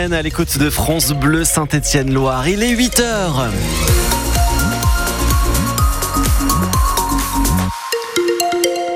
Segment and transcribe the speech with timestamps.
[0.00, 3.50] À l'écoute de France Bleu Saint-Étienne-Loire, il est 8 heures.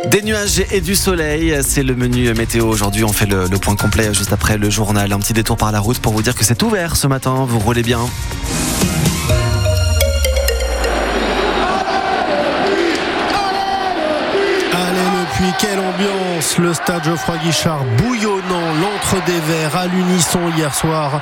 [0.07, 3.03] Des nuages et du soleil, c'est le menu météo aujourd'hui.
[3.03, 5.12] On fait le, le, point complet juste après le journal.
[5.12, 7.46] Un petit détour par la route pour vous dire que c'est ouvert ce matin.
[7.48, 7.98] Vous roulez bien.
[15.59, 21.20] Quelle ambiance Le stade Geoffroy Guichard bouillonnant, l'entre des verts à l'unisson hier soir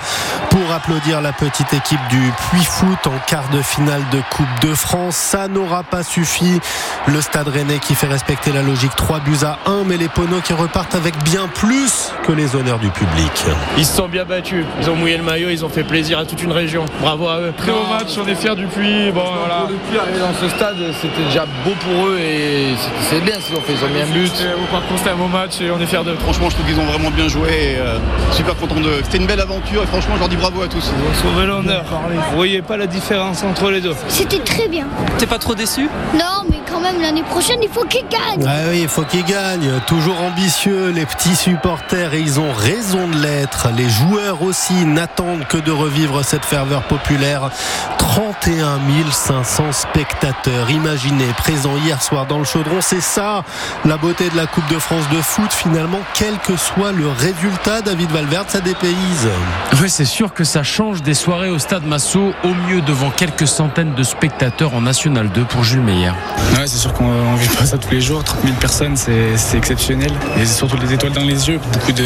[0.51, 4.75] pour applaudir la petite équipe du Puy Foot en quart de finale de Coupe de
[4.75, 5.17] France.
[5.17, 6.61] Ça n'aura pas suffi.
[7.07, 10.41] Le stade rennais qui fait respecter la logique 3 buts à 1, mais les poneaux
[10.41, 13.33] qui repartent avec bien plus que les honneurs du public.
[13.79, 14.65] Ils se sont bien battus.
[14.81, 16.85] Ils ont mouillé le maillot, ils ont fait plaisir à toute une région.
[17.01, 17.55] Bravo à eux.
[17.57, 19.11] Très beau match, on est fiers du Puy.
[19.13, 19.67] Bon, voilà.
[19.69, 22.75] Le Puy arriver dans ce stade, c'était déjà beau pour eux et
[23.09, 23.73] c'est bien s'ils ont fait.
[23.73, 24.33] Ils ont mis un but.
[24.71, 26.17] Par contre, c'était un beau match et on est fiers d'eux.
[26.21, 27.49] Franchement, je trouve qu'ils ont vraiment bien joué.
[27.49, 27.99] Et, euh,
[28.33, 29.01] super content d'eux.
[29.05, 30.93] C'était une belle aventure et franchement, je leur dis bravo à tous.
[30.97, 31.85] Ils ont sauvé l'honneur.
[32.31, 34.87] Vous voyez pas la différence entre les deux C'était très bien.
[35.19, 35.89] T'es pas trop déçu?
[36.15, 38.47] Non, mais quand même, l'année prochaine, il faut qu'ils gagnent.
[38.47, 39.81] Ah oui, il faut qu'ils gagnent.
[39.87, 43.69] Toujours ambitieux, les petits supporters, et ils ont raison de l'être.
[43.77, 47.51] Les joueurs aussi n'attendent que de revivre cette ferveur populaire.
[47.99, 52.81] 31 500 spectateurs, imaginez, présents hier soir dans le chaudron.
[52.81, 53.45] C'est ça,
[53.85, 57.83] la beauté de la Coupe de France de foot, finalement, quel que soit le résultat,
[57.83, 59.29] David Valverde, ça dépayse.
[59.81, 63.47] Oui, c'est sûr que ça change des soirées au stade Massot, au mieux devant quelques
[63.47, 66.13] centaines de spectateurs en National 2 pour Jules Meyer.
[66.61, 68.23] Ouais, c'est sûr qu'on ne vit pas ça tous les jours.
[68.23, 70.13] 30 000 personnes, c'est exceptionnel.
[70.39, 72.05] Et surtout les étoiles dans les yeux, beaucoup de,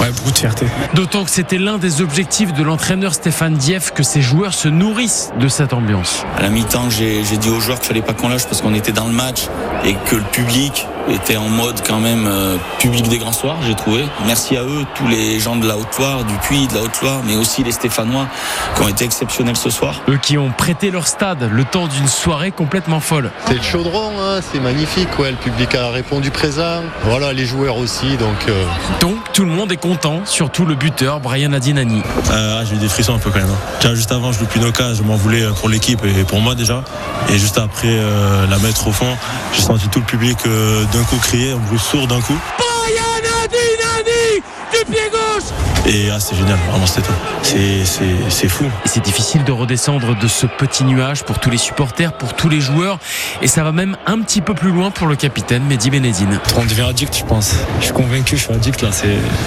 [0.00, 0.66] ouais, beaucoup de fierté.
[0.94, 5.32] D'autant que c'était l'un des objectifs de l'entraîneur Stéphane Dieff que ses joueurs se nourrissent
[5.40, 6.24] de cette ambiance.
[6.38, 8.92] À la mi-temps, j'ai dit aux joueurs qu'il fallait pas qu'on lâche parce qu'on était
[8.92, 9.48] dans le match
[9.84, 13.74] et que le public était en mode quand même euh, public des grands soirs, j'ai
[13.74, 14.04] trouvé.
[14.26, 17.36] Merci à eux, tous les gens de la Haute-Loire, du Puy, de la Haute-Loire, mais
[17.36, 18.26] aussi les Stéphanois
[18.74, 20.00] qui ont été exceptionnels ce soir.
[20.08, 23.30] Eux qui ont prêté leur stade le temps d'une soirée complètement folle.
[23.46, 26.82] C'est le chaudron, hein, c'est magnifique, ouais, le public a répondu présent.
[27.04, 28.48] Voilà, les joueurs aussi, donc.
[28.48, 28.64] Euh...
[29.00, 32.02] Donc tout le monde est content, surtout le buteur Brian Adinani.
[32.30, 33.48] Euh, j'ai eu des frissons un peu quand même.
[33.80, 36.54] Tiens, juste avant, je loupe une occasion, je m'en voulais pour l'équipe et pour moi
[36.54, 36.84] déjà.
[37.28, 39.16] Et juste après euh, la mettre au fond,
[39.54, 42.38] j'ai senti tout le public euh, d'un coup crier, un bruit sourd d'un coup.
[42.58, 44.42] Brian Adinani
[44.72, 45.50] du pied gauche
[45.84, 47.16] et ah, c'est génial, vraiment c'était top.
[47.42, 48.64] C'est fou.
[48.84, 52.60] C'est difficile de redescendre de ce petit nuage pour tous les supporters, pour tous les
[52.60, 53.00] joueurs.
[53.42, 56.38] Et ça va même un petit peu plus loin pour le capitaine Mehdi Benedine.
[56.56, 57.56] On devient addict, je pense.
[57.80, 58.90] Je suis convaincu, je suis addict là.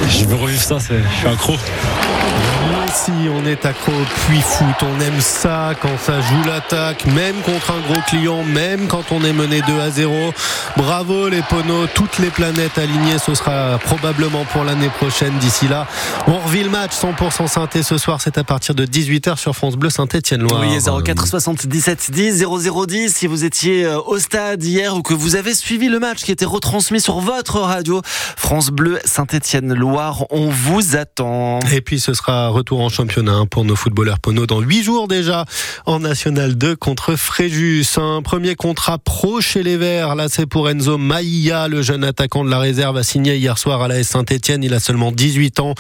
[0.10, 1.56] Je veux revivre ça, je suis accro.
[2.94, 7.36] Si on est accro au puits foot, on aime ça quand ça joue l'attaque, même
[7.42, 10.34] contre un gros client, même quand on est mené 2 à 0.
[10.78, 15.34] Bravo les poneaux, toutes les planètes alignées, ce sera probablement pour l'année prochaine.
[15.40, 15.88] D'ici là,
[16.28, 19.76] on revit le match 100% synthé ce soir, c'est à partir de 18h sur France
[19.76, 20.62] Bleu Saint-Étienne-Loire.
[20.62, 25.54] Oui, 04 77 10 0010 si vous étiez au stade hier ou que vous avez
[25.54, 28.02] suivi le match qui était retransmis sur votre radio
[28.38, 31.60] France Bleu Saint-Étienne-Loire, on vous attend.
[31.72, 35.46] Et puis ce sera retour en championnat pour nos footballeurs Pono dans 8 jours déjà
[35.86, 37.86] en National 2 contre Fréjus.
[37.98, 40.16] Un premier contrat pro chez les Verts.
[40.16, 43.82] Là, c'est pour Enzo Maïa, le jeune attaquant de la réserve, a signé hier soir
[43.82, 44.64] à la S Saint-Etienne.
[44.64, 45.76] Il a seulement 18 ans.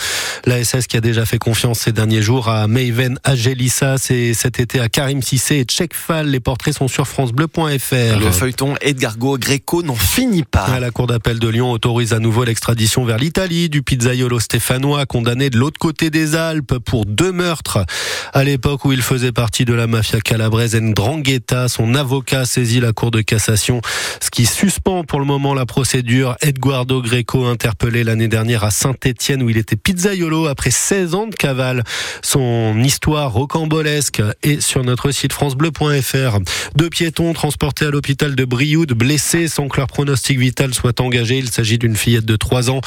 [0.45, 3.97] La SS qui a déjà fait confiance ces derniers jours à Mayven Agelissa.
[3.97, 6.27] C'est cet été à Karim Sissé et Tchèque Fall.
[6.27, 8.19] Les portraits sont sur FranceBleu.fr.
[8.19, 10.79] Le feuilleton Edgargo Greco n'en finit pas.
[10.79, 15.49] La Cour d'appel de Lyon autorise à nouveau l'extradition vers l'Italie du pizzaiolo stéphanois condamné
[15.49, 17.85] de l'autre côté des Alpes pour deux meurtres.
[18.33, 22.93] À l'époque où il faisait partie de la mafia calabraise Ndrangheta, son avocat saisit la
[22.93, 23.81] Cour de cassation,
[24.21, 26.35] ce qui suspend pour le moment la procédure.
[26.41, 31.35] Edguardo Greco, interpellé l'année dernière à Saint-Étienne où il était pizzaiolo après 16 ans de
[31.35, 31.83] cavale.
[32.21, 36.39] Son histoire rocambolesque est sur notre site francebleu.fr.
[36.75, 41.37] Deux piétons transportés à l'hôpital de Brioude, blessés sans que leur pronostic vital soit engagé.
[41.37, 42.81] Il s'agit d'une fillette de 3 ans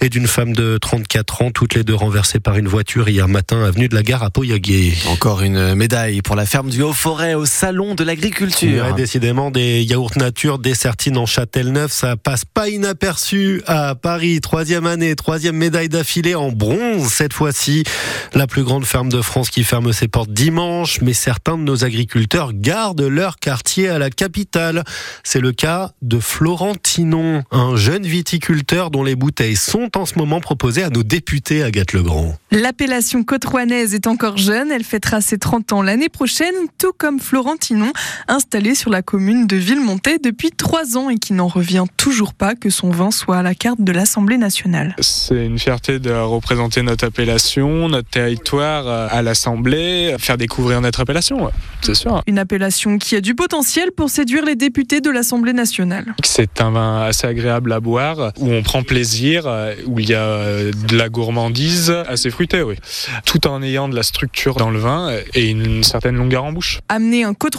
[0.00, 3.43] et d'une femme de 34 ans, toutes les deux renversées par une voiture hier matin
[3.52, 4.94] avenue de la Gare à Pauillaguet.
[5.08, 8.86] Encore une médaille pour la ferme du Haut-Forêt au salon de l'agriculture.
[8.86, 14.40] Ouais, décidément, des yaourts nature, des sertines en Châtelneuf, ça passe pas inaperçu à Paris.
[14.40, 17.84] Troisième année, troisième médaille d'affilée en bronze cette fois-ci.
[18.32, 21.84] La plus grande ferme de France qui ferme ses portes dimanche, mais certains de nos
[21.84, 24.84] agriculteurs gardent leur quartier à la capitale.
[25.22, 30.40] C'est le cas de Florentinon, un jeune viticulteur dont les bouteilles sont en ce moment
[30.40, 32.36] proposées à nos députés, Agathe Legrand.
[32.50, 34.70] L'appellation côte-rouennaise est encore jeune.
[34.70, 37.92] Elle fêtera ses 30 ans l'année prochaine, tout comme Florentinon,
[38.28, 42.54] installé sur la commune de Villemontais depuis trois ans et qui n'en revient toujours pas
[42.54, 44.94] que son vin soit à la carte de l'Assemblée nationale.
[45.00, 51.00] C'est une fierté de représenter notre appellation, notre territoire euh, à l'Assemblée, faire découvrir notre
[51.00, 51.50] appellation,
[51.80, 52.22] c'est sûr.
[52.28, 56.14] Une appellation qui a du potentiel pour séduire les députés de l'Assemblée nationale.
[56.22, 60.14] C'est un vin assez agréable à boire, où on prend plaisir, euh, où il y
[60.14, 62.76] a euh, de la gourmandise, assez fruité, oui.
[63.24, 66.80] Tout en ayant de la structure dans le vin et une certaine longueur en bouche.
[66.88, 67.54] Amener un côte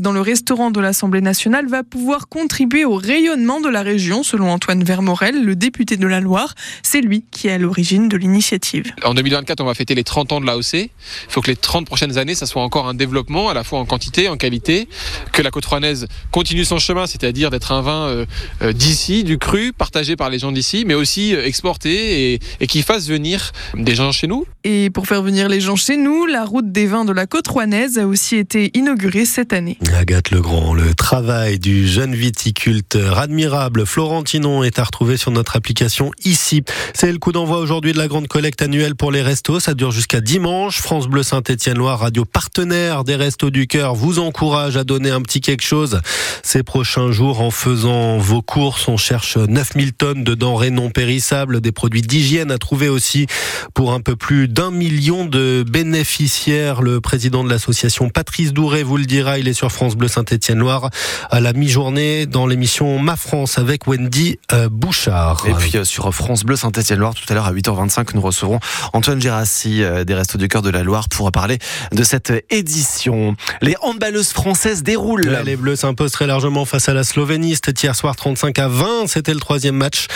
[0.00, 4.50] dans le restaurant de l'Assemblée nationale va pouvoir contribuer au rayonnement de la région, selon
[4.50, 6.54] Antoine Vermorel, le député de la Loire.
[6.82, 8.92] C'est lui qui est à l'origine de l'initiative.
[9.04, 10.74] En 2024, on va fêter les 30 ans de l'AOC.
[10.74, 10.90] Il
[11.28, 13.84] faut que les 30 prochaines années, ça soit encore un développement, à la fois en
[13.84, 14.88] quantité, en qualité,
[15.32, 18.26] que la côte rouennaise continue son chemin, c'est-à-dire d'être un vin euh,
[18.62, 22.66] euh, d'ici, du cru, partagé par les gens d'ici, mais aussi euh, exporté et, et
[22.66, 24.46] qui fasse venir des gens chez nous.
[24.64, 27.48] Et pour faire venir les gens chez nous, la route des vins de la côte
[27.48, 29.76] rouennaise a aussi été inaugurée cette année.
[29.92, 36.12] Agathe Legrand, le travail du jeune viticulteur admirable Florentinon est à retrouver sur notre application
[36.24, 36.62] ici.
[36.94, 39.58] C'est le coup d'envoi aujourd'hui de la grande collecte annuelle pour les restos.
[39.58, 40.80] Ça dure jusqu'à dimanche.
[40.80, 45.40] France Bleu Saint-Étienne-Loire, radio partenaire des Restos du Cœur, vous encourage à donner un petit
[45.40, 46.02] quelque chose
[46.44, 48.86] ces prochains jours en faisant vos courses.
[48.86, 53.26] On cherche 9000 tonnes de denrées non périssables, des produits d'hygiène à trouver aussi
[53.74, 56.82] pour un peu plus d'un million de bénéficiaires.
[56.82, 60.90] Le président de l'association Patrice Douré vous le dira, il est sur France Bleu Saint-Étienne-Loire
[61.30, 65.46] à la mi-journée dans l'émission Ma France avec Wendy euh, Bouchard.
[65.46, 68.60] Et puis euh, sur France Bleu Saint-Étienne-Loire, tout à l'heure à 8h25, nous recevrons
[68.92, 71.58] Antoine Gérassi euh, des Restos du Cœur de la Loire pour parler
[71.92, 73.36] de cette édition.
[73.62, 75.26] Les handballeuses françaises déroulent.
[75.26, 77.54] Là, les Bleus s'imposent très largement face à la Slovénie.
[77.54, 79.06] C'était hier soir 35 à 20.
[79.06, 80.08] C'était le troisième match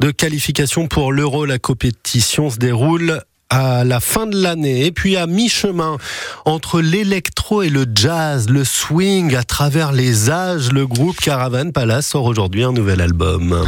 [0.00, 1.46] de qualification pour l'Euro.
[1.46, 5.98] La compétition se déroule à la fin de l'année et puis à mi-chemin
[6.46, 12.06] entre l'électro et le jazz, le swing à travers les âges, le groupe Caravan Palace
[12.06, 13.62] sort aujourd'hui un nouvel album.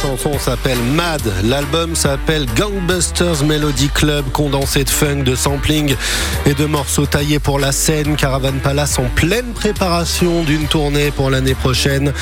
[0.00, 5.96] Chanson s'appelle Mad, l'album s'appelle Gangbusters Melody Club, condensé de funk, de sampling
[6.46, 8.14] et de morceaux taillés pour la scène.
[8.14, 12.12] Caravan Palace en pleine préparation d'une tournée pour l'année prochaine,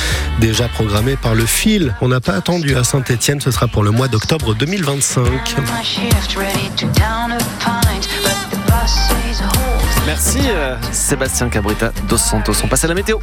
[0.41, 1.95] déjà programmée par le fil.
[2.01, 5.27] On n'a pas attendu à Saint-Etienne, ce sera pour le mois d'octobre 2025.
[10.07, 12.55] Merci euh, Sébastien Cabrita dos Santos.
[12.63, 13.19] On passe à la météo.